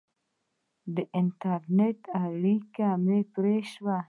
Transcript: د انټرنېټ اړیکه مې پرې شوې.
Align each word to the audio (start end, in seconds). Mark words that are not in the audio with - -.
د 0.95 0.97
انټرنېټ 1.19 1.99
اړیکه 2.23 2.87
مې 3.05 3.19
پرې 3.33 3.55
شوې. 3.71 3.97